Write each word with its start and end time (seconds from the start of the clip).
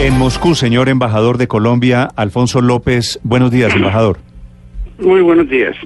En 0.00 0.16
Moscú, 0.16 0.54
señor 0.54 0.88
embajador 0.88 1.38
de 1.38 1.48
Colombia, 1.48 2.08
Alfonso 2.14 2.60
López. 2.60 3.18
Buenos 3.24 3.50
días, 3.50 3.74
embajador. 3.74 4.18
Muy 5.00 5.22
buenos 5.22 5.48
días. 5.48 5.76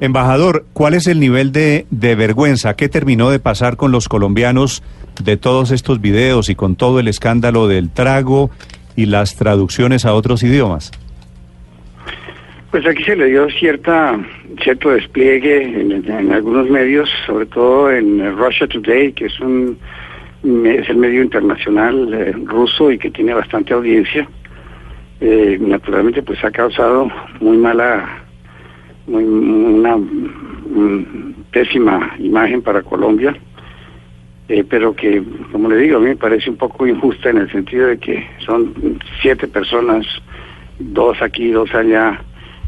Embajador, 0.00 0.64
¿cuál 0.72 0.94
es 0.94 1.06
el 1.06 1.20
nivel 1.20 1.52
de, 1.52 1.86
de 1.90 2.16
vergüenza? 2.16 2.74
¿Qué 2.74 2.88
terminó 2.88 3.30
de 3.30 3.38
pasar 3.38 3.76
con 3.76 3.92
los 3.92 4.08
colombianos 4.08 4.82
de 5.22 5.36
todos 5.36 5.70
estos 5.70 6.00
videos 6.00 6.50
y 6.50 6.56
con 6.56 6.74
todo 6.74 6.98
el 6.98 7.06
escándalo 7.06 7.68
del 7.68 7.90
trago 7.90 8.50
y 8.96 9.06
las 9.06 9.36
traducciones 9.36 10.04
a 10.06 10.14
otros 10.14 10.42
idiomas? 10.42 10.90
Pues 12.72 12.84
aquí 12.84 13.04
se 13.04 13.14
le 13.14 13.26
dio 13.26 13.48
cierta 13.50 14.18
cierto 14.60 14.90
despliegue 14.90 15.62
en, 15.62 15.92
en 16.04 16.32
algunos 16.32 16.68
medios, 16.68 17.08
sobre 17.26 17.46
todo 17.46 17.92
en 17.92 18.36
Russia 18.36 18.66
Today, 18.66 19.12
que 19.12 19.26
es 19.26 19.38
un 19.38 19.78
es 20.42 20.88
el 20.88 20.96
medio 20.96 21.22
internacional 21.22 22.12
eh, 22.14 22.32
ruso 22.44 22.90
y 22.90 22.98
que 22.98 23.10
tiene 23.10 23.34
bastante 23.34 23.74
audiencia. 23.74 24.28
Eh, 25.20 25.58
naturalmente, 25.60 26.22
pues 26.22 26.42
ha 26.44 26.50
causado 26.50 27.10
muy 27.40 27.58
mala, 27.58 28.24
muy, 29.06 29.22
una 29.24 29.96
mm, 29.96 31.34
pésima 31.50 32.14
imagen 32.18 32.62
para 32.62 32.82
Colombia, 32.82 33.36
eh, 34.48 34.64
pero 34.68 34.94
que, 34.94 35.22
como 35.52 35.68
le 35.68 35.76
digo, 35.76 35.98
a 35.98 36.00
mí 36.00 36.06
me 36.06 36.16
parece 36.16 36.48
un 36.48 36.56
poco 36.56 36.86
injusta 36.86 37.30
en 37.30 37.38
el 37.38 37.52
sentido 37.52 37.88
de 37.88 37.98
que 37.98 38.26
son 38.46 38.98
siete 39.20 39.46
personas, 39.46 40.06
dos 40.78 41.20
aquí, 41.20 41.50
dos 41.50 41.72
allá, 41.74 42.18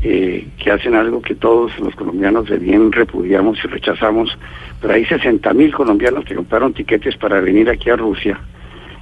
eh, 0.03 0.48
que 0.58 0.70
hacen 0.70 0.95
algo 0.95 1.22
que 1.22 1.34
todos 1.34 1.78
los 1.78 1.95
colombianos 1.95 2.48
de 2.48 2.58
bien 2.58 2.91
repudiamos 2.91 3.58
y 3.64 3.69
rechazamos, 3.69 4.36
pero 4.81 4.94
hay 4.94 5.05
60 5.05 5.53
mil 5.55 5.72
colombianos 5.72 6.25
que 6.25 6.34
compraron 6.34 6.75
tiquetes 6.75 7.17
para 7.17 7.41
venir 7.41 7.70
aquí 7.70 7.89
a 7.89 7.97
Rusia. 7.97 8.41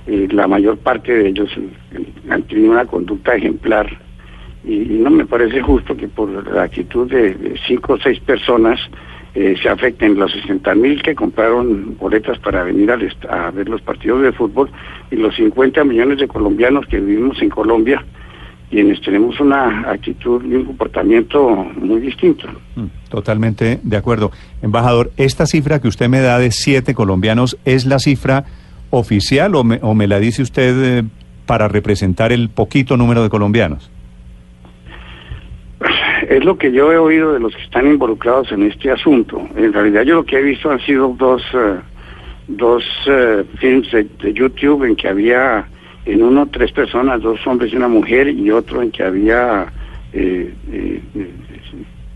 Eh, 0.06 0.28
la 0.30 0.46
mayor 0.46 0.76
parte 0.78 1.12
de 1.12 1.28
ellos 1.28 1.50
eh, 1.56 2.04
han 2.28 2.42
tenido 2.42 2.72
una 2.72 2.84
conducta 2.84 3.34
ejemplar 3.34 3.88
y, 4.64 4.76
no 4.76 5.08
me 5.08 5.24
parece 5.24 5.62
justo 5.62 5.96
que 5.96 6.08
por 6.08 6.28
la 6.52 6.64
actitud 6.64 7.10
de, 7.10 7.54
cinco 7.66 7.94
o 7.94 7.98
seis 7.98 8.20
personas 8.20 8.78
eh, 9.34 9.54
se 9.62 9.68
afecten 9.68 10.18
los 10.18 10.32
60 10.32 10.74
mil 10.74 11.02
que 11.02 11.14
compraron 11.14 11.96
boletas 11.96 12.38
para 12.40 12.64
venir 12.64 12.90
al 12.90 13.10
a 13.28 13.50
ver 13.50 13.68
los 13.68 13.80
partidos 13.80 14.22
de 14.22 14.32
fútbol 14.32 14.68
y 15.10 15.16
los 15.16 15.34
50 15.36 15.84
millones 15.84 16.18
de 16.18 16.28
colombianos 16.28 16.86
que 16.86 17.00
vivimos 17.00 17.40
en 17.40 17.48
Colombia 17.48 18.04
quienes 18.70 19.00
tenemos 19.00 19.38
una 19.40 19.90
actitud 19.90 20.42
y 20.44 20.54
un 20.54 20.64
comportamiento 20.64 21.50
muy 21.76 22.00
distinto. 22.00 22.46
Totalmente 23.08 23.80
de 23.82 23.96
acuerdo. 23.96 24.30
Embajador, 24.62 25.10
esta 25.16 25.46
cifra 25.46 25.80
que 25.80 25.88
usted 25.88 26.08
me 26.08 26.20
da 26.20 26.38
de 26.38 26.52
siete 26.52 26.94
colombianos, 26.94 27.58
¿es 27.64 27.84
la 27.84 27.98
cifra 27.98 28.44
oficial 28.90 29.56
o 29.56 29.64
me, 29.64 29.80
o 29.82 29.94
me 29.94 30.06
la 30.06 30.20
dice 30.20 30.42
usted 30.42 31.00
eh, 31.00 31.04
para 31.46 31.66
representar 31.66 32.32
el 32.32 32.48
poquito 32.48 32.96
número 32.96 33.22
de 33.24 33.28
colombianos? 33.28 33.90
Es 36.28 36.44
lo 36.44 36.56
que 36.56 36.70
yo 36.70 36.92
he 36.92 36.98
oído 36.98 37.32
de 37.32 37.40
los 37.40 37.54
que 37.56 37.62
están 37.62 37.88
involucrados 37.88 38.52
en 38.52 38.62
este 38.62 38.92
asunto. 38.92 39.48
En 39.56 39.72
realidad 39.72 40.02
yo 40.02 40.14
lo 40.14 40.24
que 40.24 40.38
he 40.38 40.42
visto 40.42 40.70
han 40.70 40.80
sido 40.80 41.12
dos, 41.18 41.42
uh, 41.54 41.80
dos 42.46 42.84
uh, 43.08 43.44
films 43.58 43.90
de, 43.90 44.04
de 44.22 44.32
YouTube 44.32 44.84
en 44.84 44.94
que 44.94 45.08
había 45.08 45.66
en 46.04 46.22
uno 46.22 46.46
tres 46.46 46.72
personas, 46.72 47.22
dos 47.22 47.38
hombres 47.46 47.72
y 47.72 47.76
una 47.76 47.88
mujer, 47.88 48.28
y 48.28 48.50
otro 48.50 48.82
en 48.82 48.90
que 48.90 49.02
había, 49.02 49.66
eh, 50.12 50.52
eh, 50.72 51.00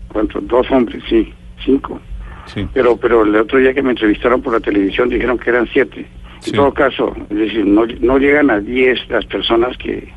¿cuántos? 0.07 0.47
Dos 0.47 0.69
hombres, 0.71 1.03
sí, 1.07 1.31
cinco. 1.63 1.99
Sí. 2.45 2.67
Pero, 2.73 2.97
pero 2.97 3.23
el 3.23 3.35
otro 3.35 3.59
día 3.59 3.73
que 3.73 3.81
me 3.81 3.91
entrevistaron 3.91 4.41
por 4.41 4.53
la 4.53 4.59
televisión 4.59 5.09
dijeron 5.09 5.37
que 5.37 5.49
eran 5.49 5.67
siete. 5.71 6.05
Sí. 6.39 6.51
En 6.51 6.57
todo 6.57 6.73
caso, 6.73 7.15
es 7.29 7.37
decir, 7.37 7.65
no, 7.65 7.85
no 8.01 8.17
llegan 8.17 8.51
a 8.51 8.59
diez 8.59 8.99
las 9.09 9.25
personas 9.25 9.75
que, 9.77 10.07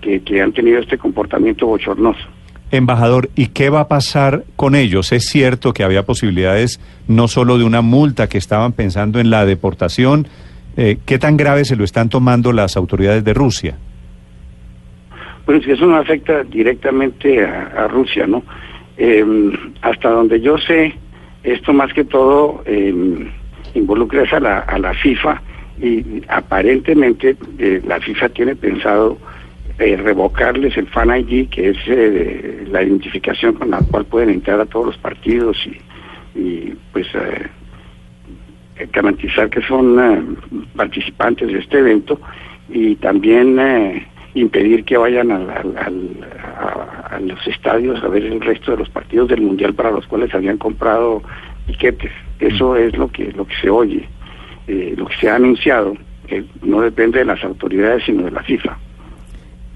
que, 0.00 0.20
que 0.20 0.42
han 0.42 0.52
tenido 0.52 0.78
este 0.78 0.98
comportamiento 0.98 1.66
bochornoso. 1.66 2.20
Embajador, 2.72 3.30
¿y 3.34 3.48
qué 3.48 3.68
va 3.68 3.80
a 3.80 3.88
pasar 3.88 4.44
con 4.54 4.76
ellos? 4.76 5.10
Es 5.10 5.24
cierto 5.24 5.72
que 5.72 5.82
había 5.82 6.04
posibilidades 6.04 6.80
no 7.08 7.26
solo 7.26 7.58
de 7.58 7.64
una 7.64 7.80
multa, 7.80 8.28
que 8.28 8.38
estaban 8.38 8.72
pensando 8.72 9.18
en 9.18 9.30
la 9.30 9.44
deportación, 9.44 10.28
eh, 10.80 10.98
¿Qué 11.04 11.18
tan 11.18 11.36
grave 11.36 11.64
se 11.64 11.76
lo 11.76 11.84
están 11.84 12.08
tomando 12.08 12.52
las 12.52 12.76
autoridades 12.76 13.22
de 13.22 13.34
Rusia? 13.34 13.76
Bueno, 15.44 15.60
es 15.60 15.66
que 15.66 15.72
eso 15.72 15.86
no 15.86 15.96
afecta 15.96 16.42
directamente 16.44 17.44
a, 17.44 17.86
Rusia, 17.88 18.26
¿no? 18.26 18.42
Eh, 18.96 19.24
hasta 19.82 20.10
donde 20.10 20.40
yo 20.40 20.56
sé, 20.58 20.94
esto 21.42 21.72
más 21.72 21.92
que 21.92 22.04
todo 22.04 22.62
eh, 22.64 22.94
involucra 23.74 24.24
a 24.30 24.40
la, 24.40 24.58
a 24.60 24.78
la 24.78 24.94
FIFA 24.94 25.42
y 25.82 26.22
aparentemente 26.28 27.36
eh, 27.58 27.82
la 27.86 28.00
FIFA 28.00 28.28
tiene 28.30 28.56
pensado 28.56 29.18
eh, 29.78 29.96
revocarles 29.96 30.76
el 30.76 30.86
Fan 30.88 31.10
ID, 31.10 31.48
que 31.48 31.70
es 31.70 31.78
eh, 31.86 32.66
la 32.70 32.82
identificación 32.82 33.54
con 33.54 33.70
la 33.70 33.80
cual 33.80 34.04
pueden 34.04 34.30
entrar 34.30 34.60
a 34.60 34.66
todos 34.66 34.86
los 34.86 34.98
partidos 34.98 35.56
y, 35.66 36.38
y 36.38 36.74
pues 36.92 37.06
garantizar 38.92 39.50
que 39.50 39.62
son 39.62 39.98
eh, 39.98 40.22
participantes 40.76 41.48
de 41.48 41.58
este 41.58 41.78
evento 41.78 42.20
y 42.68 42.96
también 42.96 43.58
eh, 43.58 44.06
impedir 44.34 44.84
que 44.84 44.96
vayan 44.96 45.30
al, 45.30 45.50
al, 45.50 45.76
al, 45.78 46.08
a, 46.58 47.16
a, 47.16 47.20
los 47.20 47.44
estadios 47.46 48.02
a 48.02 48.08
ver 48.08 48.24
el 48.24 48.40
resto 48.40 48.72
de 48.72 48.78
los 48.78 48.88
partidos 48.90 49.28
del 49.28 49.40
mundial 49.40 49.74
para 49.74 49.90
los 49.90 50.06
cuales 50.06 50.32
habían 50.34 50.58
comprado 50.58 51.22
tiquetes. 51.66 52.12
Eso 52.38 52.76
es 52.76 52.96
lo 52.96 53.08
que 53.08 53.32
lo 53.32 53.46
que 53.46 53.54
se 53.56 53.70
oye, 53.70 54.08
eh, 54.66 54.94
lo 54.96 55.06
que 55.06 55.16
se 55.16 55.28
ha 55.28 55.36
anunciado, 55.36 55.96
que 56.26 56.44
no 56.62 56.80
depende 56.80 57.18
de 57.18 57.24
las 57.24 57.42
autoridades 57.44 58.04
sino 58.04 58.24
de 58.24 58.30
la 58.30 58.42
FIFA. 58.42 58.78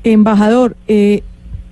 Embajador, 0.05 0.77
eh, 0.87 1.23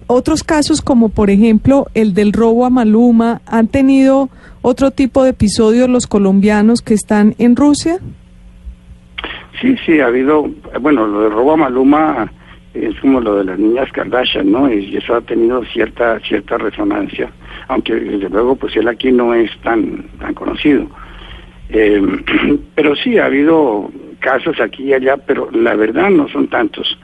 otros 0.06 0.42
casos 0.42 0.82
como 0.82 1.08
por 1.08 1.30
ejemplo 1.30 1.86
el 1.94 2.14
del 2.14 2.32
robo 2.32 2.66
a 2.66 2.70
Maluma, 2.70 3.40
¿han 3.46 3.68
tenido 3.68 4.28
otro 4.62 4.90
tipo 4.90 5.24
de 5.24 5.30
episodios 5.30 5.88
los 5.88 6.06
colombianos 6.06 6.82
que 6.82 6.94
están 6.94 7.34
en 7.38 7.56
Rusia? 7.56 7.98
Sí, 9.60 9.76
sí, 9.84 10.00
ha 10.00 10.06
habido, 10.06 10.50
bueno, 10.80 11.06
lo 11.06 11.22
del 11.22 11.32
robo 11.32 11.52
a 11.52 11.56
Maluma 11.56 12.32
es 12.74 12.98
como 13.00 13.20
lo 13.20 13.36
de 13.36 13.44
las 13.44 13.58
niñas 13.58 13.90
Kardashian, 13.92 14.50
¿no? 14.50 14.72
Y 14.72 14.96
eso 14.96 15.14
ha 15.14 15.20
tenido 15.20 15.62
cierta 15.66 16.18
cierta 16.20 16.58
resonancia, 16.58 17.30
aunque 17.68 17.94
desde 17.94 18.28
luego 18.28 18.56
pues 18.56 18.74
él 18.76 18.88
aquí 18.88 19.12
no 19.12 19.34
es 19.34 19.50
tan 19.62 20.04
tan 20.18 20.34
conocido. 20.34 20.86
Eh, 21.68 22.00
pero 22.74 22.96
sí 22.96 23.18
ha 23.18 23.26
habido 23.26 23.90
casos 24.20 24.58
aquí 24.60 24.84
y 24.84 24.94
allá, 24.94 25.16
pero 25.16 25.50
la 25.50 25.74
verdad 25.74 26.10
no 26.10 26.28
son 26.28 26.48
tantos 26.48 26.98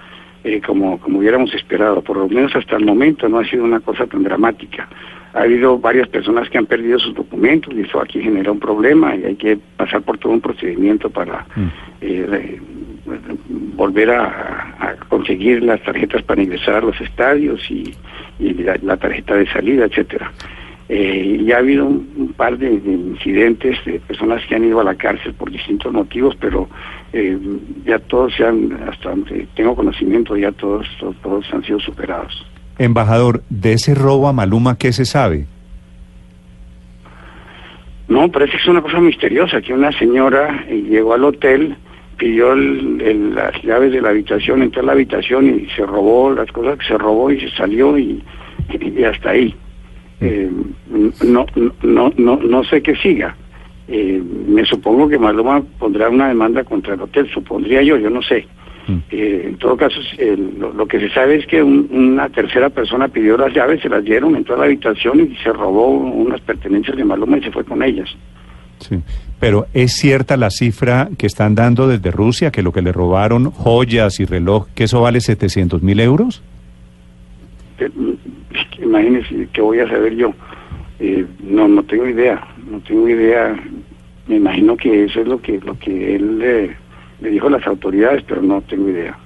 eh, 0.45 0.61
como 0.65 0.99
como 1.01 1.19
hubiéramos 1.19 1.53
esperado, 1.55 2.03
por 2.03 2.17
lo 2.17 2.29
menos 2.29 2.55
hasta 2.55 2.77
el 2.77 2.85
momento 2.85 3.29
no 3.29 3.39
ha 3.39 3.45
sido 3.45 3.65
una 3.65 3.81
cosa 3.81 4.07
tan 4.07 4.23
dramática. 4.23 4.89
Ha 5.35 5.43
habido 5.43 5.79
varias 5.79 6.09
personas 6.09 6.49
que 6.49 6.59
han 6.59 6.67
perdido 6.67 6.99
sus 6.99 7.15
documentos 7.15 7.75
y 7.75 7.83
eso 7.83 8.01
aquí 8.01 8.21
genera 8.21 8.51
un 8.51 8.59
problema 8.59 9.15
y 9.15 9.25
hay 9.25 9.37
que 9.37 9.59
pasar 9.77 10.03
por 10.03 10.19
todo 10.19 10.33
un 10.33 10.41
procedimiento 10.41 11.11
para 11.11 11.47
mm. 11.55 11.69
eh, 12.01 12.61
volver 13.75 14.11
a, 14.11 14.75
a, 14.79 14.95
conseguir 15.09 15.63
las 15.63 15.83
tarjetas 15.83 16.23
para 16.23 16.43
ingresar 16.43 16.77
a 16.77 16.81
los 16.81 17.01
estadios 17.01 17.61
y, 17.71 17.95
y 18.39 18.55
la, 18.55 18.79
la, 18.83 18.97
tarjeta 18.97 19.37
de 19.37 19.47
salida, 19.49 19.85
etcétera. 19.85 20.33
Eh, 20.89 21.41
y 21.41 21.53
ha 21.53 21.59
habido 21.59 21.85
un, 21.85 22.09
un 22.17 22.33
par 22.33 22.57
de, 22.57 22.81
de, 22.81 22.93
incidentes 22.93 23.77
de 23.85 24.01
personas 24.01 24.43
que 24.47 24.55
han 24.55 24.65
ido 24.65 24.81
a 24.81 24.85
la 24.85 24.95
cárcel 24.95 25.35
por 25.35 25.51
distintos 25.51 25.93
motivos, 25.93 26.35
pero 26.41 26.67
eh, 27.13 27.39
ya 27.85 27.99
todos 27.99 28.35
se 28.35 28.45
han, 28.45 28.73
hasta 28.89 29.11
donde 29.11 29.47
tengo 29.55 29.77
conocimiento, 29.77 30.35
ya 30.35 30.51
todos, 30.53 30.87
todos, 30.99 31.15
todos 31.17 31.47
han 31.53 31.63
sido 31.63 31.79
superados. 31.79 32.47
Embajador, 32.79 33.43
de 33.51 33.75
ese 33.75 33.95
robo 33.95 34.29
a 34.29 34.33
Maluma, 34.33 34.79
¿qué 34.79 34.93
se 34.93 35.05
sabe? 35.05 35.47
No, 38.09 38.31
parece 38.31 38.53
que 38.53 38.59
es 38.59 38.69
una 38.69 38.81
cosa 38.81 38.99
misteriosa, 38.99 39.61
que 39.61 39.75
una 39.75 39.93
señora 39.93 40.65
eh, 40.69 40.83
llegó 40.89 41.13
al 41.13 41.25
hotel, 41.25 41.77
pidió 42.17 42.53
el, 42.55 43.03
el, 43.03 43.35
las 43.35 43.63
llaves 43.63 43.93
de 43.93 44.01
la 44.01 44.09
habitación, 44.09 44.63
entró 44.63 44.81
a 44.81 44.87
la 44.87 44.93
habitación 44.93 45.61
y 45.61 45.67
se 45.77 45.85
robó 45.85 46.33
las 46.33 46.51
cosas 46.51 46.79
que 46.79 46.87
se 46.87 46.97
robó 46.97 47.31
y 47.31 47.41
se 47.41 47.51
salió 47.51 47.99
y, 47.99 48.23
y 48.73 49.05
hasta 49.05 49.31
ahí. 49.31 49.55
Eh, 50.21 50.51
no, 51.25 51.47
no, 51.83 52.13
no, 52.17 52.37
no 52.37 52.65
sé 52.65 52.83
qué 52.83 52.95
siga. 52.97 53.37
Eh, 53.87 54.21
me 54.49 54.65
supongo 54.65 55.09
que 55.09 55.19
Maluma 55.19 55.63
pondrá 55.79 56.09
una 56.09 56.29
demanda 56.29 56.65
contra 56.65 56.95
el 56.95 57.01
hotel, 57.01 57.29
supondría 57.33 57.83
yo, 57.83 57.97
yo 57.97 58.11
no 58.11 58.21
sé. 58.23 58.47
Mm. 58.87 58.97
Eh, 59.11 59.43
en 59.49 59.57
todo 59.59 59.77
caso, 59.77 60.01
eh, 60.19 60.37
lo, 60.59 60.73
lo 60.73 60.87
que 60.87 60.99
se 61.01 61.11
sabe 61.11 61.37
es 61.37 61.47
que 61.47 61.63
un- 61.63 61.89
una 61.91 62.29
tercera 62.31 62.69
persona 62.71 63.09
pidió 63.09 63.37
las 63.39 63.55
llaves, 63.55 63.81
se 63.81 63.89
las 63.89 64.03
dieron, 64.05 64.35
entró 64.37 64.55
a 64.57 64.59
la 64.59 64.65
habitación 64.65 65.21
y 65.21 65.37
se 65.43 65.53
robó 65.53 65.89
unas 65.91 66.41
pertenencias 66.41 66.97
de 66.97 67.05
Maluma 67.05 67.39
y 67.39 67.43
se 67.43 67.51
fue 67.51 67.65
con 67.65 67.83
ellas. 67.83 68.09
Sí. 68.81 68.97
Pero 69.41 69.67
es 69.75 69.93
cierta 69.93 70.37
la 70.37 70.51
cifra 70.51 71.09
que 71.17 71.27
están 71.27 71.55
dando 71.55 71.87
desde 71.89 72.11
Rusia, 72.11 72.51
que 72.51 72.63
lo 72.63 72.73
que 72.73 72.83
le 72.83 72.93
robaron, 72.93 73.51
joyas 73.51 74.21
y 74.21 74.25
reloj, 74.25 74.67
que 74.75 74.85
eso 74.85 75.01
vale 75.01 75.21
700 75.21 75.83
mil 75.83 76.01
euros. 76.01 76.43
Imagínense 78.89 79.49
qué 79.53 79.61
voy 79.61 79.81
a 79.81 79.89
saber 79.89 80.17
yo. 80.17 80.33
Eh, 80.99 81.25
no, 81.43 81.69
no 81.69 81.83
tengo 81.85 82.09
idea, 82.09 82.43
no 82.71 82.81
tengo 82.81 83.09
idea. 83.09 83.55
Me 84.27 84.37
imagino 84.37 84.77
que 84.77 85.05
eso 85.05 85.21
es 85.21 85.27
lo 85.27 85.41
que 85.41 85.61
lo 85.61 85.79
que 85.79 86.17
él 86.17 86.39
le 87.21 87.31
dijo 87.31 87.47
a 87.49 87.51
las 87.51 87.67
autoridades, 87.67 88.25
pero 88.27 88.43
no 88.43 88.61
tengo 88.63 88.89
idea. 88.89 89.17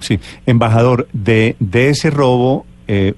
Sí. 0.00 0.18
Embajador, 0.46 1.08
de, 1.12 1.56
de 1.58 1.90
ese 1.90 2.10
robo, 2.10 2.66
eh, 2.86 3.14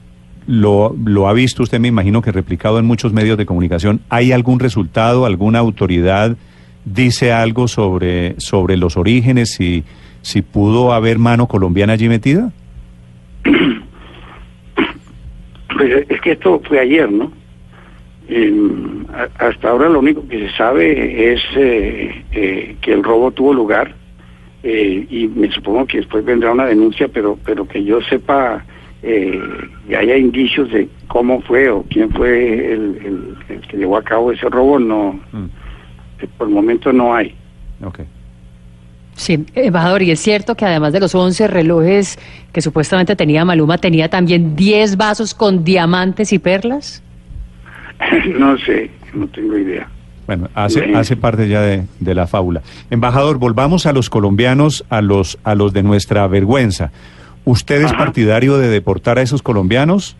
lo, 0.47 0.97
lo 1.05 1.29
ha 1.29 1.33
visto 1.33 1.63
usted, 1.63 1.79
me 1.79 1.89
imagino 1.89 2.23
que 2.23 2.33
replicado 2.33 2.79
en 2.79 2.87
muchos 2.87 3.13
medios 3.13 3.39
de 3.39 3.47
comunicación. 3.47 4.01
¿Hay 4.09 4.33
algún 4.33 4.59
resultado, 4.59 5.27
alguna 5.27 5.59
autoridad 5.59 6.37
dice 6.85 7.33
algo 7.33 7.69
sobre, 7.69 8.35
sobre 8.39 8.77
los 8.77 8.97
orígenes, 8.97 9.53
si, 9.55 9.85
si 10.23 10.43
pudo 10.43 10.93
haber 10.93 11.19
mano 11.19 11.47
colombiana 11.47 11.93
allí 11.93 12.09
metida? 12.09 12.53
Pues 15.81 16.05
es 16.11 16.21
que 16.21 16.33
esto 16.33 16.61
fue 16.69 16.79
ayer, 16.79 17.11
¿no? 17.11 17.33
Eh, 18.29 18.53
a- 19.15 19.47
hasta 19.47 19.71
ahora 19.71 19.89
lo 19.89 20.01
único 20.01 20.29
que 20.29 20.47
se 20.47 20.55
sabe 20.55 21.33
es 21.33 21.41
eh, 21.57 22.23
eh, 22.33 22.77
que 22.83 22.93
el 22.93 23.03
robo 23.03 23.31
tuvo 23.31 23.55
lugar 23.55 23.95
eh, 24.63 25.07
y 25.09 25.27
me 25.29 25.51
supongo 25.51 25.87
que 25.87 25.97
después 25.99 26.23
vendrá 26.23 26.53
una 26.53 26.67
denuncia, 26.67 27.09
pero 27.09 27.39
pero 27.47 27.67
que 27.67 27.83
yo 27.83 28.03
sepa 28.03 28.63
eh, 29.03 29.41
que 29.89 29.97
haya 29.97 30.19
indicios 30.19 30.71
de 30.71 30.87
cómo 31.09 31.41
fue 31.41 31.71
o 31.71 31.83
quién 31.89 32.11
fue 32.11 32.73
el, 32.75 32.99
el- 33.03 33.37
el 33.49 33.61
que 33.63 33.79
llevó 33.79 33.97
a 33.97 34.03
cabo 34.05 34.33
ese 34.33 34.51
robo, 34.51 34.79
no, 34.79 35.19
eh, 36.21 36.27
por 36.37 36.47
el 36.49 36.55
momento 36.55 36.93
no 36.93 37.15
hay. 37.15 37.35
Ok. 37.83 38.01
Sí, 39.21 39.45
embajador, 39.55 40.01
y 40.01 40.13
es 40.13 40.19
cierto 40.19 40.55
que 40.55 40.65
además 40.65 40.95
de 40.95 41.01
los 41.01 41.15
11 41.15 41.47
relojes 41.47 42.19
que 42.55 42.63
supuestamente 42.63 43.15
tenía 43.17 43.45
Maluma, 43.45 43.77
tenía 43.77 44.09
también 44.09 44.57
10 44.57 44.97
vasos 44.97 45.35
con 45.35 45.63
diamantes 45.63 46.33
y 46.33 46.39
perlas. 46.39 47.03
no 48.39 48.57
sé, 48.57 48.91
no 49.13 49.27
tengo 49.27 49.59
idea. 49.59 49.87
Bueno, 50.27 50.49
hace, 50.55 50.95
hace 50.95 51.17
parte 51.17 51.47
ya 51.51 51.61
de, 51.61 51.85
de 51.99 52.15
la 52.15 52.27
fábula. 52.27 52.63
Embajador, 52.89 53.37
volvamos 53.37 53.85
a 53.85 53.93
los 53.93 54.09
colombianos, 54.09 54.87
a 54.89 55.03
los, 55.03 55.39
a 55.45 55.55
los 55.55 55.75
de 55.75 55.83
nuestra 55.83 56.27
vergüenza. 56.27 56.91
¿Usted 57.45 57.83
es 57.83 57.93
Ajá. 57.93 57.99
partidario 57.99 58.57
de 58.57 58.69
deportar 58.69 59.19
a 59.19 59.23
esos 59.23 59.43
colombianos? 59.43 60.17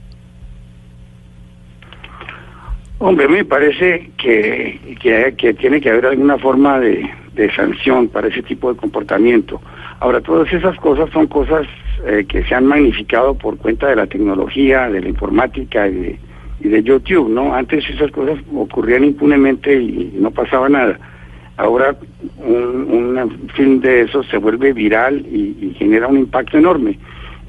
Hombre, 2.99 3.29
me 3.29 3.47
parece 3.47 4.11
que, 4.19 4.99
que, 5.01 5.35
que 5.39 5.55
tiene 5.55 5.81
que 5.81 5.89
haber 5.89 6.05
alguna 6.05 6.37
forma 6.37 6.79
de, 6.79 7.09
de 7.35 7.53
sanción 7.55 8.09
para 8.09 8.29
ese 8.29 8.43
tipo 8.43 8.73
de 8.73 8.79
comportamiento. 8.79 9.61
Ahora, 10.01 10.21
todas 10.21 10.53
esas 10.53 10.77
cosas 10.79 11.11
son 11.11 11.27
cosas 11.27 11.67
eh, 12.07 12.25
que 12.29 12.43
se 12.45 12.55
han 12.55 12.67
magnificado 12.67 13.35
por 13.35 13.57
cuenta 13.59 13.89
de 13.89 13.97
la 13.97 14.07
tecnología, 14.07 14.89
de 14.89 15.01
la 15.01 15.09
informática 15.09 15.89
y 15.89 15.95
de, 15.95 16.19
y 16.61 16.69
de 16.69 16.83
YouTube, 16.83 17.29
¿no? 17.29 17.55
Antes 17.55 17.89
esas 17.89 18.11
cosas 18.11 18.39
ocurrían 18.55 19.05
impunemente 19.05 19.75
y 19.75 20.13
no 20.19 20.31
pasaba 20.31 20.69
nada. 20.69 20.99
Ahora 21.57 21.95
un, 22.39 23.19
un 23.19 23.49
film 23.55 23.81
de 23.81 24.03
esos 24.03 24.27
se 24.29 24.39
vuelve 24.39 24.73
viral 24.73 25.27
y, 25.31 25.57
y 25.61 25.75
genera 25.79 26.09
un 26.09 26.19
impacto 26.19 26.57
enorme. 26.59 26.99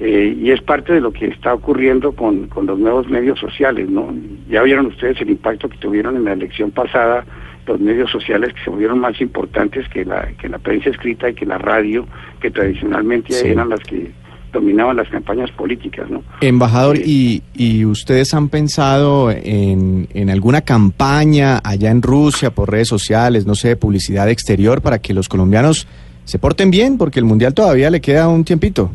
Eh, 0.00 0.36
y 0.36 0.50
es 0.50 0.60
parte 0.62 0.94
de 0.94 1.00
lo 1.00 1.12
que 1.12 1.26
está 1.26 1.54
ocurriendo 1.54 2.12
con, 2.12 2.48
con 2.48 2.66
los 2.66 2.78
nuevos 2.78 3.08
medios 3.08 3.38
sociales, 3.38 3.88
¿no? 3.88 4.12
Ya 4.48 4.62
vieron 4.62 4.86
ustedes 4.86 5.20
el 5.20 5.30
impacto 5.30 5.68
que 5.68 5.78
tuvieron 5.78 6.16
en 6.16 6.24
la 6.24 6.32
elección 6.32 6.72
pasada 6.72 7.24
los 7.66 7.80
medios 7.80 8.10
sociales 8.10 8.52
que 8.54 8.64
se 8.64 8.70
volvieron 8.70 8.98
más 8.98 9.20
importantes 9.20 9.88
que 9.88 10.04
la, 10.04 10.28
que 10.40 10.48
la 10.48 10.58
prensa 10.58 10.90
escrita 10.90 11.30
y 11.30 11.34
que 11.34 11.46
la 11.46 11.58
radio, 11.58 12.06
que 12.40 12.50
tradicionalmente 12.50 13.32
Sí. 13.32 13.48
eran 13.48 13.68
las 13.68 13.80
que 13.80 14.10
dominaban 14.52 14.96
las 14.96 15.08
campañas 15.08 15.50
políticas, 15.52 16.10
¿no? 16.10 16.22
Embajador. 16.42 16.98
¿y, 16.98 17.42
y 17.54 17.84
ustedes 17.86 18.34
han 18.34 18.48
pensado 18.50 19.30
en, 19.30 20.08
en 20.12 20.28
alguna 20.28 20.60
campaña 20.60 21.60
allá 21.64 21.90
en 21.90 22.02
Rusia 22.02 22.50
por 22.50 22.70
redes 22.70 22.88
sociales, 22.88 23.46
no 23.46 23.54
sé, 23.54 23.76
publicidad 23.76 24.28
exterior 24.28 24.82
para 24.82 24.98
que 24.98 25.14
los 25.14 25.28
colombianos 25.28 25.86
se 26.24 26.38
porten 26.38 26.70
bien? 26.70 26.98
Porque 26.98 27.18
el 27.18 27.24
Mundial 27.24 27.54
todavía 27.54 27.88
le 27.90 28.00
queda 28.02 28.28
un 28.28 28.44
tiempito. 28.44 28.90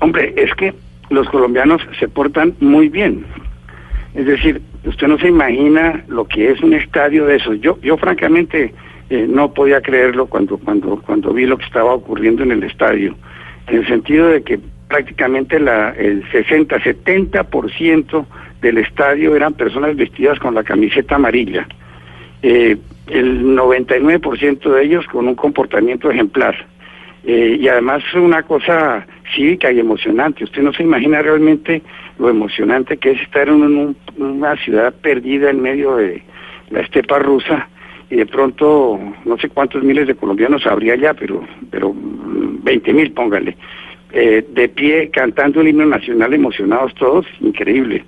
Hombre, 0.00 0.34
es 0.36 0.52
que 0.54 0.74
los 1.10 1.28
colombianos 1.28 1.80
se 1.98 2.08
portan 2.08 2.54
muy 2.60 2.88
bien. 2.88 3.24
Es 4.14 4.26
decir, 4.26 4.60
usted 4.84 5.06
no 5.06 5.18
se 5.18 5.28
imagina 5.28 6.04
lo 6.08 6.26
que 6.26 6.50
es 6.50 6.60
un 6.62 6.74
estadio 6.74 7.26
de 7.26 7.36
esos. 7.36 7.60
Yo, 7.60 7.78
yo 7.80 7.96
francamente 7.96 8.72
eh, 9.10 9.26
no 9.28 9.52
podía 9.52 9.80
creerlo 9.80 10.26
cuando, 10.26 10.58
cuando, 10.58 11.00
cuando 11.02 11.32
vi 11.32 11.46
lo 11.46 11.58
que 11.58 11.64
estaba 11.64 11.94
ocurriendo 11.94 12.42
en 12.42 12.52
el 12.52 12.62
estadio, 12.64 13.14
en 13.68 13.78
el 13.78 13.86
sentido 13.86 14.28
de 14.28 14.42
que 14.42 14.58
prácticamente 14.88 15.56
el 15.56 15.66
60-70% 16.30 18.26
del 18.60 18.78
estadio 18.78 19.34
eran 19.36 19.54
personas 19.54 19.96
vestidas 19.96 20.38
con 20.38 20.54
la 20.54 20.62
camiseta 20.62 21.16
amarilla. 21.16 21.66
Eh, 22.42 22.76
el 23.08 23.44
99% 23.56 24.74
de 24.74 24.82
ellos 24.82 25.06
con 25.06 25.28
un 25.28 25.34
comportamiento 25.34 26.10
ejemplar. 26.10 26.66
Eh, 27.26 27.56
y 27.58 27.68
además 27.68 28.02
una 28.14 28.42
cosa 28.42 29.06
cívica 29.34 29.72
y 29.72 29.80
emocionante. 29.80 30.44
Usted 30.44 30.62
no 30.62 30.72
se 30.72 30.82
imagina 30.82 31.22
realmente 31.22 31.80
lo 32.18 32.28
emocionante 32.28 32.98
que 32.98 33.12
es 33.12 33.20
estar 33.22 33.48
en 33.48 33.54
un- 33.62 33.96
una 34.18 34.56
ciudad 34.56 34.92
perdida 34.94 35.50
en 35.50 35.60
medio 35.62 35.96
de 35.96 36.22
la 36.70 36.80
estepa 36.80 37.18
rusa 37.18 37.68
y 38.10 38.16
de 38.16 38.26
pronto 38.26 39.00
no 39.24 39.38
sé 39.38 39.48
cuántos 39.48 39.82
miles 39.82 40.06
de 40.06 40.14
colombianos 40.14 40.66
habría 40.66 40.96
ya, 40.96 41.14
pero 41.14 41.42
pero 41.70 41.94
20 41.96 42.92
mil, 42.92 43.10
póngale, 43.12 43.56
eh, 44.12 44.44
de 44.48 44.68
pie 44.68 45.10
cantando 45.10 45.60
el 45.62 45.68
himno 45.68 45.86
nacional 45.86 46.34
emocionados 46.34 46.94
todos, 46.94 47.26
increíble. 47.40 48.04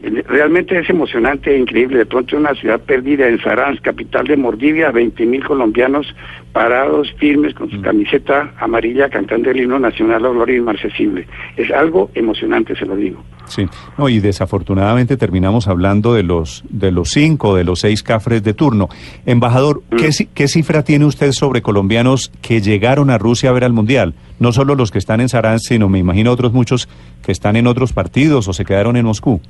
Realmente 0.00 0.78
es 0.78 0.88
emocionante 0.90 1.54
e 1.54 1.58
increíble. 1.58 1.98
De 1.98 2.06
pronto 2.06 2.36
una 2.36 2.54
ciudad 2.54 2.80
perdida 2.80 3.28
en 3.28 3.40
Saransk, 3.40 3.82
capital 3.82 4.26
de 4.26 4.36
Mordivia, 4.36 4.90
20 4.90 5.24
mil 5.26 5.44
colombianos 5.44 6.06
parados, 6.52 7.12
firmes, 7.18 7.54
con 7.54 7.70
su 7.70 7.80
camiseta 7.82 8.52
amarilla, 8.58 9.08
cantando 9.08 9.50
el 9.50 9.60
himno 9.60 9.78
nacional 9.78 10.24
a 10.24 10.28
gloria 10.30 10.56
inmarcesible. 10.58 11.26
Es 11.56 11.70
algo 11.70 12.10
emocionante, 12.14 12.76
se 12.76 12.86
lo 12.86 12.96
digo. 12.96 13.22
Sí. 13.46 13.66
No, 13.98 14.08
y 14.08 14.20
desafortunadamente 14.20 15.16
terminamos 15.16 15.68
hablando 15.68 16.14
de 16.14 16.22
los, 16.22 16.64
de 16.70 16.90
los 16.92 17.10
cinco, 17.10 17.54
de 17.56 17.64
los 17.64 17.80
seis 17.80 18.02
cafres 18.02 18.42
de 18.42 18.54
turno. 18.54 18.88
Embajador, 19.26 19.82
¿qué, 19.90 20.06
Mm. 20.08 20.10
ci- 20.10 20.28
¿qué 20.34 20.48
cifra 20.48 20.82
tiene 20.84 21.04
usted 21.04 21.32
sobre 21.32 21.60
colombianos 21.62 22.30
que 22.40 22.60
llegaron 22.60 23.10
a 23.10 23.18
Rusia 23.18 23.50
a 23.50 23.52
ver 23.52 23.64
al 23.64 23.72
Mundial? 23.72 24.14
No 24.38 24.52
solo 24.52 24.74
los 24.74 24.90
que 24.90 24.98
están 24.98 25.20
en 25.20 25.28
Saransk, 25.28 25.68
sino 25.68 25.88
me 25.88 25.98
imagino 25.98 26.30
otros 26.32 26.52
muchos 26.52 26.88
que 27.24 27.32
están 27.32 27.56
en 27.56 27.66
otros 27.66 27.92
partidos 27.92 28.48
o 28.48 28.52
se 28.52 28.64
quedaron 28.64 28.96
en 28.96 29.04
Moscú. 29.06 29.40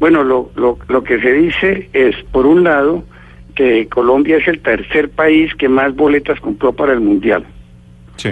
Bueno, 0.00 0.24
lo, 0.24 0.50
lo, 0.56 0.78
lo 0.88 1.04
que 1.04 1.20
se 1.20 1.32
dice 1.32 1.88
es, 1.92 2.16
por 2.32 2.46
un 2.46 2.64
lado, 2.64 3.04
que 3.54 3.86
Colombia 3.88 4.38
es 4.38 4.48
el 4.48 4.60
tercer 4.60 5.10
país 5.10 5.54
que 5.54 5.68
más 5.68 5.94
boletas 5.94 6.40
compró 6.40 6.72
para 6.72 6.94
el 6.94 7.00
Mundial. 7.00 7.44
Sí. 8.16 8.30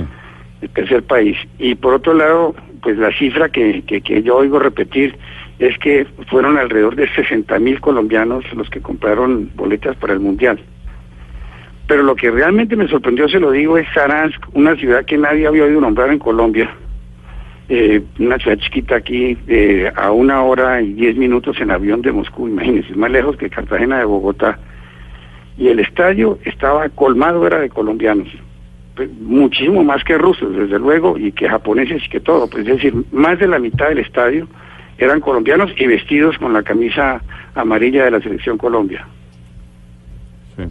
el 0.60 0.68
tercer 0.70 1.02
país. 1.02 1.37
Y 1.58 1.75
por 1.75 1.94
otro 1.94 2.14
lado, 2.14 2.54
pues 2.82 2.98
la 2.98 3.12
cifra 3.12 3.48
que, 3.48 3.82
que, 3.87 4.00
que 4.00 4.22
yo 4.22 4.37
oigo 4.37 4.58
repetir 4.58 5.16
es 5.58 5.76
que 5.78 6.06
fueron 6.28 6.56
alrededor 6.56 6.96
de 6.96 7.08
60 7.08 7.58
mil 7.58 7.80
colombianos 7.80 8.44
los 8.54 8.68
que 8.70 8.80
compraron 8.80 9.50
boletas 9.54 9.96
para 9.96 10.14
el 10.14 10.20
Mundial. 10.20 10.58
Pero 11.87 12.02
lo 12.02 12.14
que 12.16 12.30
realmente 12.30 12.76
me 12.76 12.87
sorprendió, 12.88 13.28
se 13.28 13.40
lo 13.40 13.50
digo, 13.50 13.78
es 13.78 13.87
Saransk, 13.94 14.44
una 14.54 14.76
ciudad 14.76 15.04
que 15.04 15.16
nadie 15.16 15.46
había 15.46 15.64
oído 15.64 15.80
nombrar 15.80 16.10
en 16.10 16.18
Colombia. 16.18 16.70
Eh, 17.70 18.02
una 18.18 18.38
ciudad 18.38 18.56
chiquita 18.58 18.96
aquí, 18.96 19.37
eh, 19.46 19.92
a 19.94 20.10
una 20.10 20.42
hora 20.42 20.80
y 20.80 20.94
diez 20.94 21.16
minutos 21.16 21.60
en 21.60 21.70
avión 21.70 22.00
de 22.00 22.12
Moscú, 22.12 22.48
imagínense, 22.48 22.94
más 22.94 23.10
lejos 23.10 23.37
que 23.37 23.50
Cartagena 23.50 23.98
de 23.98 24.06
Bogotá. 24.06 24.58
Y 25.58 25.68
el 25.68 25.80
estadio 25.80 26.38
estaba 26.44 26.88
colmado, 26.88 27.46
era 27.46 27.58
de 27.58 27.68
colombianos 27.68 28.28
pues, 28.96 29.10
muchísimo 29.20 29.84
más 29.84 30.02
que 30.02 30.16
rusos, 30.16 30.56
desde 30.56 30.78
luego, 30.78 31.18
y 31.18 31.30
que 31.32 31.48
japoneses 31.48 32.02
y 32.06 32.08
que 32.08 32.20
todo. 32.20 32.48
Pues, 32.48 32.66
es 32.66 32.76
decir, 32.76 32.94
más 33.12 33.38
de 33.38 33.48
la 33.48 33.58
mitad 33.58 33.90
del 33.90 33.98
estadio 33.98 34.48
eran 34.96 35.20
colombianos 35.20 35.70
y 35.76 35.87
vestidos 35.87 36.38
con 36.38 36.54
la 36.54 36.62
camisa 36.62 37.22
amarilla 37.54 38.06
de 38.06 38.12
la 38.12 38.20
selección 38.20 38.56
Colombia. 38.56 39.06
sí. 40.56 40.64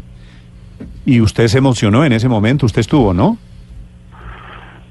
Y 1.06 1.22
usted 1.22 1.48
se 1.48 1.60
emocionó 1.60 2.04
en 2.04 2.12
ese 2.12 2.28
momento, 2.28 2.66
usted 2.66 2.82
estuvo, 2.82 3.14
¿no? 3.14 3.38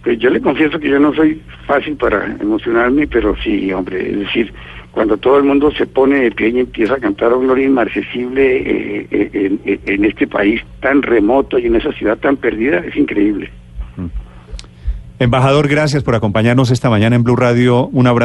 Pues 0.07 0.21
yo 0.21 0.31
le 0.31 0.41
confieso 0.41 0.79
que 0.79 0.89
yo 0.89 1.01
no 1.01 1.13
soy 1.15 1.43
fácil 1.67 1.97
para 1.97 2.27
emocionarme, 2.41 3.09
pero 3.09 3.35
sí, 3.43 3.73
hombre, 3.73 4.09
es 4.09 4.21
decir, 4.21 4.53
cuando 4.93 5.17
todo 5.17 5.37
el 5.39 5.43
mundo 5.43 5.73
se 5.73 5.85
pone 5.85 6.21
de 6.21 6.31
pie 6.31 6.51
y 6.51 6.61
empieza 6.61 6.95
a 6.95 6.99
cantar 6.99 7.33
a 7.33 7.37
gloria 7.37 7.67
inmarcesible 7.67 8.57
eh, 8.57 9.07
eh, 9.11 9.59
en, 9.65 9.81
en- 9.85 10.05
este 10.05 10.29
país 10.29 10.63
tan 10.81 11.03
remoto 11.03 11.59
y 11.59 11.67
en 11.67 11.75
esa 11.75 11.91
ciudad 11.91 12.19
tan 12.19 12.37
perdida, 12.37 12.79
es 12.79 12.95
increíble. 12.95 13.51
Embajador, 15.19 15.67
gracias 15.67 16.05
por 16.05 16.15
acompañarnos 16.15 16.71
esta 16.71 16.89
mañana 16.89 17.17
en 17.17 17.25
Blue 17.25 17.35
Radio. 17.35 17.87
Un 17.89 18.07
abrazo. 18.07 18.25